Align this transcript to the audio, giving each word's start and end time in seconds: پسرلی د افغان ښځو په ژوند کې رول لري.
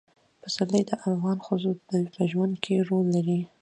پسرلی 0.41 0.81
د 0.89 0.91
افغان 1.07 1.37
ښځو 1.45 1.71
په 2.13 2.21
ژوند 2.31 2.53
کې 2.63 2.75
رول 2.87 3.05
لري. 3.15 3.39